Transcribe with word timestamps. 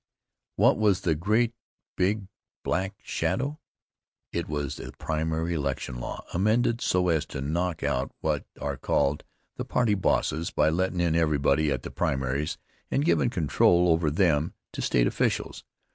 What 0.55 0.79
was 0.79 1.01
the 1.01 1.13
great 1.13 1.53
big 1.95 2.25
black 2.63 2.95
shadow? 3.03 3.59
It 4.33 4.49
was 4.49 4.77
the 4.77 4.91
primary 4.97 5.53
election 5.53 5.99
law, 5.99 6.25
amended 6.33 6.81
so 6.81 7.09
as 7.09 7.23
to 7.27 7.39
knock 7.39 7.83
out 7.83 8.11
what 8.19 8.43
are 8.59 8.77
called 8.77 9.23
the 9.57 9.63
party 9.65 9.93
bosses 9.93 10.49
by 10.49 10.69
lettin' 10.71 11.01
in 11.01 11.15
everybody 11.15 11.69
at 11.71 11.83
the 11.83 11.91
primaries 11.91 12.57
and 12.89 13.05
givin' 13.05 13.29
control 13.29 13.89
over 13.89 14.09
them 14.09 14.55
to 14.71 14.81
state 14.81 15.05
officials. 15.05 15.63